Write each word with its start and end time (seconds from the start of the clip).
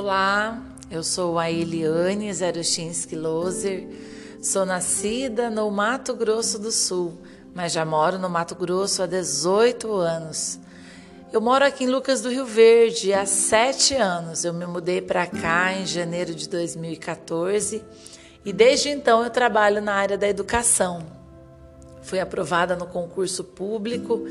Olá, 0.00 0.62
eu 0.92 1.02
sou 1.02 1.40
a 1.40 1.50
Eliane 1.50 2.32
Zerochinski 2.32 3.16
Loser. 3.16 3.84
Sou 4.40 4.64
nascida 4.64 5.50
no 5.50 5.68
Mato 5.72 6.14
Grosso 6.14 6.56
do 6.56 6.70
Sul, 6.70 7.18
mas 7.52 7.72
já 7.72 7.84
moro 7.84 8.16
no 8.16 8.30
Mato 8.30 8.54
Grosso 8.54 9.02
há 9.02 9.06
18 9.06 9.92
anos. 9.92 10.60
Eu 11.32 11.40
moro 11.40 11.64
aqui 11.64 11.82
em 11.82 11.88
Lucas 11.88 12.20
do 12.22 12.30
Rio 12.30 12.46
Verde 12.46 13.12
há 13.12 13.26
sete 13.26 13.96
anos. 13.96 14.44
Eu 14.44 14.54
me 14.54 14.66
mudei 14.66 15.02
para 15.02 15.26
cá 15.26 15.72
em 15.72 15.84
janeiro 15.84 16.32
de 16.32 16.48
2014 16.48 17.82
e 18.44 18.52
desde 18.52 18.90
então 18.90 19.24
eu 19.24 19.30
trabalho 19.30 19.82
na 19.82 19.94
área 19.94 20.16
da 20.16 20.28
educação. 20.28 21.04
Fui 22.02 22.20
aprovada 22.20 22.76
no 22.76 22.86
concurso 22.86 23.42
público 23.42 24.24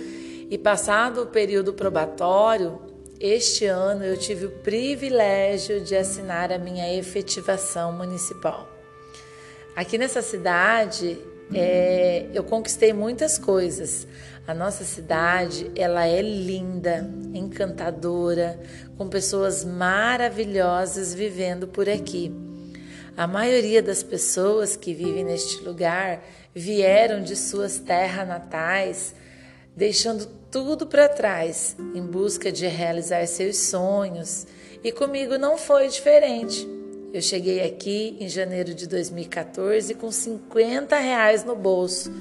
e, 0.50 0.58
passado 0.58 1.24
o 1.24 1.28
período 1.28 1.74
probatório, 1.74 2.80
este 3.20 3.66
ano 3.66 4.04
eu 4.04 4.18
tive 4.18 4.46
o 4.46 4.52
privilégio 4.52 5.82
de 5.82 5.96
assinar 5.96 6.52
a 6.52 6.58
minha 6.58 6.94
efetivação 6.94 7.92
municipal. 7.92 8.70
Aqui 9.76 9.98
nessa 9.98 10.22
cidade 10.22 11.18
é, 11.54 12.28
eu 12.34 12.44
conquistei 12.44 12.94
muitas 12.94 13.38
coisas. 13.38 14.08
A 14.48 14.54
nossa 14.54 14.84
cidade 14.84 15.72
ela 15.76 16.06
é 16.06 16.22
linda, 16.22 17.10
encantadora, 17.34 18.60
com 18.98 19.08
pessoas 19.08 19.66
maravilhosas 19.66 21.14
vivendo 21.14 21.68
por 21.68 21.90
aqui. 21.90 22.34
A 23.16 23.26
maioria 23.26 23.82
das 23.82 24.04
pessoas 24.04 24.76
que 24.76 24.94
vivem 24.94 25.24
neste 25.24 25.64
lugar 25.64 26.24
vieram 26.54 27.24
de 27.24 27.36
suas 27.36 27.80
terras 27.80 28.28
natais 28.28 29.16
deixando 29.78 30.26
tudo 30.50 30.88
para 30.88 31.08
trás 31.08 31.78
em 31.94 32.02
busca 32.02 32.52
de 32.52 32.66
realizar 32.66 33.28
seus 33.28 33.58
sonhos. 33.58 34.48
E 34.84 34.92
comigo 34.92 35.38
não 35.38 35.56
foi 35.56 35.88
diferente. 35.88 36.68
Eu 37.14 37.22
cheguei 37.22 37.64
aqui 37.64 38.18
em 38.20 38.28
janeiro 38.28 38.74
de 38.74 38.88
2014 38.88 39.94
com 39.94 40.12
50 40.12 40.98
reais 40.98 41.44
no 41.44 41.56
bolso. 41.56 42.12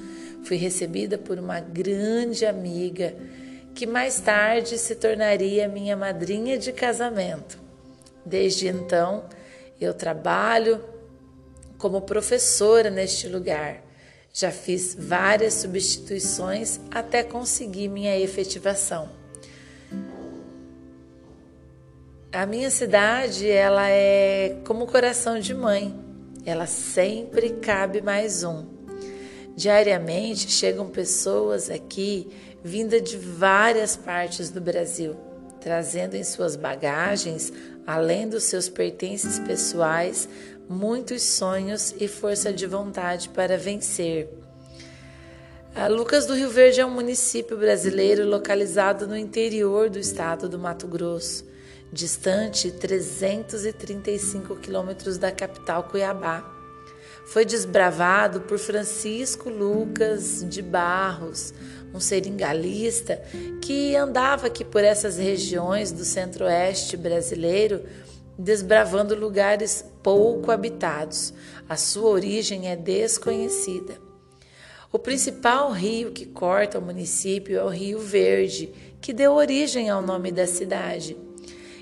Fui 0.45 0.57
recebida 0.57 1.17
por 1.17 1.39
uma 1.39 1.59
grande 1.59 2.45
amiga 2.45 3.17
que 3.75 3.87
mais 3.87 4.21
tarde 4.21 4.77
se 4.77 4.95
tornaria 4.95 5.67
minha 5.67 5.97
madrinha 5.97 6.59
de 6.59 6.73
casamento. 6.73 7.59
Desde 8.25 8.69
então, 8.69 9.25
eu 9.81 9.95
trabalho 9.95 10.85
como 11.79 12.03
professora 12.03 12.91
neste 12.91 13.29
lugar 13.29 13.86
já 14.37 14.51
fiz 14.51 14.95
várias 14.95 15.55
substituições 15.55 16.79
até 16.91 17.23
conseguir 17.23 17.89
minha 17.89 18.21
efetivação. 18.21 19.09
A 22.31 22.45
minha 22.45 22.71
cidade, 22.71 23.49
ela 23.49 23.89
é 23.89 24.59
como 24.67 24.87
coração 24.87 25.41
de 25.41 25.55
mãe. 25.55 25.99
Ela 26.45 26.67
sempre 26.67 27.49
cabe 27.49 28.03
mais 28.03 28.45
um. 28.45 28.67
Diariamente 29.57 30.51
chegam 30.51 30.91
pessoas 30.91 31.71
aqui 31.71 32.29
vinda 32.63 33.01
de 33.01 33.17
várias 33.17 33.97
partes 33.97 34.51
do 34.51 34.61
Brasil, 34.61 35.17
trazendo 35.63 36.15
em 36.15 36.23
suas 36.23 36.57
bagagens, 36.57 37.51
além 37.87 38.29
dos 38.29 38.45
seus 38.45 38.69
pertences 38.69 39.39
pessoais, 39.39 40.29
muitos 40.69 41.23
sonhos 41.23 41.95
e 41.99 42.09
força 42.09 42.53
de 42.53 42.67
vontade 42.67 43.29
para 43.29 43.57
vencer. 43.57 44.29
A 45.75 45.89
Lucas 45.89 46.27
do 46.27 46.35
Rio 46.35 46.51
Verde 46.51 46.81
é 46.81 46.87
um 46.87 46.91
município 46.91 47.57
brasileiro 47.57 48.27
localizado 48.27 49.07
no 49.07 49.17
interior 49.17 49.91
do 49.91 49.99
estado 49.99 50.49
do 50.49 50.59
Mato 50.59 50.87
Grosso, 50.87 51.45
distante 51.93 52.71
335 52.71 54.57
quilômetros 54.57 55.19
da 55.19 55.31
capital 55.31 55.85
Cuiabá. 55.85 56.53
Foi 57.27 57.45
desbravado 57.45 58.41
por 58.43 58.59
Francisco 58.59 59.51
Lucas 59.51 60.45
de 60.49 60.63
Barros, 60.63 61.53
um 61.93 62.01
seringalista 62.01 63.21
que 63.61 63.95
andava 63.97 64.47
aqui 64.47 64.65
por 64.65 64.83
essas 64.83 65.19
regiões 65.19 65.93
do 65.93 66.05
centro-oeste 66.05 66.97
brasileiro 66.97 67.83
desbravando 68.39 69.15
lugares 69.15 69.85
pouco 70.07 70.53
habitados. 70.53 71.35
A 71.69 71.77
sua 71.77 72.11
origem 72.11 72.71
é 72.71 72.77
desconhecida. 72.77 73.99
O 74.93 75.01
principal 75.01 75.73
rio 75.73 76.13
que 76.13 76.25
corta 76.25 76.79
o 76.79 76.83
município 76.83 77.59
é 77.59 77.65
o 77.65 77.69
Rio 77.69 77.99
Verde, 77.99 78.73
que 79.01 79.13
deu 79.13 79.33
origem 79.33 79.91
ao 79.91 80.01
nome 80.01 80.31
da 80.31 80.47
cidade. 80.47 81.17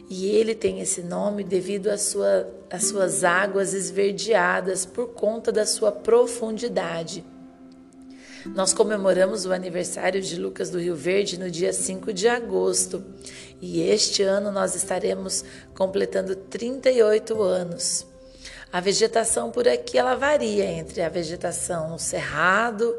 E 0.09 0.27
ele 0.27 0.55
tem 0.55 0.81
esse 0.81 1.03
nome 1.03 1.45
devido 1.45 1.89
às 1.89 2.01
sua, 2.01 2.49
suas 2.81 3.25
águas 3.25 3.75
esverdeadas 3.75 4.87
por 4.87 5.09
conta 5.09 5.53
da 5.53 5.67
sua 5.67 5.93
profundidade. 5.93 7.23
Nós 8.55 8.73
comemoramos 8.73 9.45
o 9.45 9.53
aniversário 9.53 10.23
de 10.23 10.41
Lucas 10.41 10.71
do 10.71 10.81
Rio 10.81 10.97
Verde 10.97 11.39
no 11.39 11.51
dia 11.51 11.75
5 11.75 12.11
de 12.11 12.27
agosto 12.27 13.05
e 13.61 13.83
este 13.83 14.23
ano 14.23 14.51
nós 14.51 14.75
estaremos 14.75 15.45
completando 15.75 16.35
38 16.35 17.43
anos. 17.43 18.14
A 18.73 18.81
vegetação 18.81 19.51
por 19.51 19.69
aqui 19.69 19.99
ela 19.99 20.15
varia 20.15 20.65
entre 20.65 21.03
a 21.03 21.09
vegetação 21.09 21.97
cerrado 21.99 22.97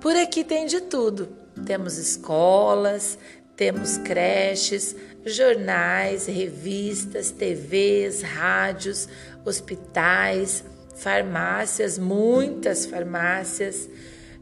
Por 0.00 0.16
aqui 0.16 0.42
tem 0.44 0.66
de 0.66 0.80
tudo. 0.82 1.28
Temos 1.64 1.96
escolas, 1.98 3.16
temos 3.56 3.98
creches, 3.98 4.96
jornais, 5.24 6.26
revistas, 6.26 7.30
TVs, 7.30 8.22
rádios, 8.22 9.08
hospitais, 9.44 10.64
farmácias, 10.96 11.98
muitas 11.98 12.86
farmácias, 12.86 13.88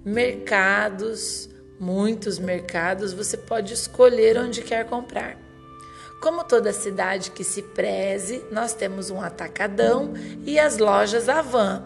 mercados, 0.04 1.48
muitos 1.78 2.38
mercados. 2.38 3.12
Você 3.12 3.36
pode 3.36 3.74
escolher 3.74 4.38
onde 4.38 4.62
quer 4.62 4.86
comprar. 4.86 5.36
Como 6.22 6.44
toda 6.44 6.72
cidade 6.72 7.32
que 7.32 7.42
se 7.42 7.62
preze, 7.62 8.44
nós 8.52 8.72
temos 8.72 9.10
um 9.10 9.20
atacadão 9.20 10.14
e 10.46 10.56
as 10.58 10.78
lojas 10.78 11.28
Avan. 11.28 11.84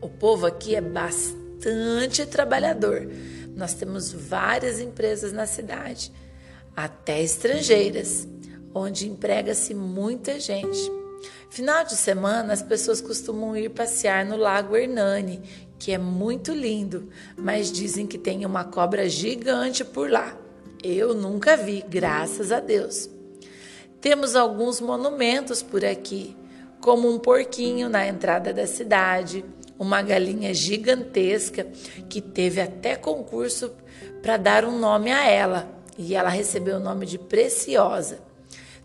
O 0.00 0.08
povo 0.08 0.46
aqui 0.46 0.76
é 0.76 0.80
bastante 0.80 2.24
trabalhador. 2.26 3.08
Nós 3.56 3.74
temos 3.74 4.12
várias 4.12 4.78
empresas 4.80 5.32
na 5.32 5.46
cidade, 5.46 6.12
até 6.76 7.22
estrangeiras, 7.22 8.26
onde 8.74 9.08
emprega-se 9.08 9.74
muita 9.74 10.38
gente. 10.38 10.90
Final 11.50 11.84
de 11.84 11.96
semana, 11.96 12.52
as 12.52 12.62
pessoas 12.62 13.00
costumam 13.00 13.56
ir 13.56 13.70
passear 13.70 14.24
no 14.24 14.36
Lago 14.36 14.76
Hernani, 14.76 15.42
que 15.78 15.92
é 15.92 15.98
muito 15.98 16.52
lindo, 16.52 17.08
mas 17.36 17.72
dizem 17.72 18.06
que 18.06 18.18
tem 18.18 18.46
uma 18.46 18.64
cobra 18.64 19.08
gigante 19.08 19.84
por 19.84 20.10
lá. 20.10 20.36
Eu 20.82 21.14
nunca 21.14 21.56
vi, 21.56 21.84
graças 21.88 22.52
a 22.52 22.60
Deus. 22.60 23.10
Temos 24.00 24.36
alguns 24.36 24.80
monumentos 24.80 25.62
por 25.62 25.84
aqui, 25.84 26.36
como 26.80 27.12
um 27.12 27.18
porquinho 27.18 27.88
na 27.88 28.06
entrada 28.06 28.52
da 28.52 28.66
cidade, 28.66 29.44
uma 29.78 30.02
galinha 30.02 30.54
gigantesca 30.54 31.66
que 32.08 32.20
teve 32.20 32.60
até 32.60 32.96
concurso 32.96 33.72
para 34.22 34.36
dar 34.36 34.64
um 34.64 34.78
nome 34.78 35.10
a 35.10 35.26
ela, 35.26 35.79
e 36.02 36.14
ela 36.14 36.30
recebeu 36.30 36.78
o 36.78 36.80
nome 36.80 37.04
de 37.04 37.18
Preciosa. 37.18 38.20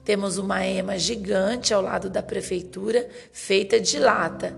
Temos 0.03 0.37
uma 0.37 0.65
ema 0.65 0.99
gigante 0.99 1.73
ao 1.73 1.81
lado 1.81 2.09
da 2.09 2.21
prefeitura, 2.21 3.07
feita 3.31 3.79
de 3.79 3.97
lata, 3.97 4.53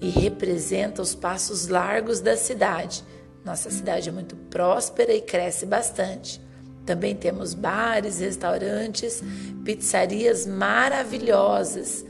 e 0.00 0.08
representa 0.08 1.02
os 1.02 1.16
passos 1.16 1.66
largos 1.66 2.20
da 2.20 2.36
cidade. 2.36 3.02
Nossa 3.44 3.68
cidade 3.68 4.08
é 4.08 4.12
muito 4.12 4.36
próspera 4.36 5.12
e 5.12 5.20
cresce 5.20 5.66
bastante. 5.66 6.40
Também 6.86 7.16
temos 7.16 7.52
bares, 7.52 8.20
restaurantes, 8.20 9.20
pizzarias 9.64 10.46
maravilhosas, 10.46 12.04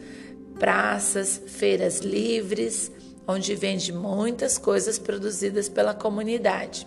praças, 0.59 1.41
feiras 1.47 2.01
livres, 2.01 2.93
onde 3.27 3.55
vende 3.55 3.91
muitas 3.91 4.59
coisas 4.59 4.99
produzidas 4.99 5.67
pela 5.67 5.95
comunidade. 5.95 6.87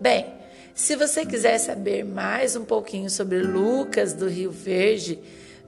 Bem, 0.00 0.37
se 0.78 0.94
você 0.94 1.26
quiser 1.26 1.58
saber 1.58 2.04
mais 2.04 2.54
um 2.54 2.64
pouquinho 2.64 3.10
sobre 3.10 3.42
Lucas 3.42 4.12
do 4.12 4.28
Rio 4.28 4.52
Verde, 4.52 5.18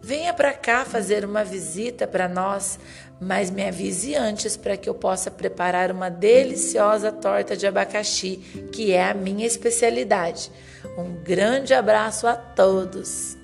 venha 0.00 0.32
para 0.32 0.52
cá 0.52 0.84
fazer 0.84 1.24
uma 1.24 1.42
visita 1.42 2.06
para 2.06 2.28
nós, 2.28 2.78
mas 3.20 3.50
me 3.50 3.66
avise 3.66 4.14
antes 4.14 4.56
para 4.56 4.76
que 4.76 4.88
eu 4.88 4.94
possa 4.94 5.28
preparar 5.28 5.90
uma 5.90 6.08
deliciosa 6.08 7.10
torta 7.10 7.56
de 7.56 7.66
abacaxi, 7.66 8.36
que 8.70 8.92
é 8.92 9.02
a 9.02 9.12
minha 9.12 9.44
especialidade. 9.44 10.48
Um 10.96 11.12
grande 11.24 11.74
abraço 11.74 12.28
a 12.28 12.36
todos! 12.36 13.39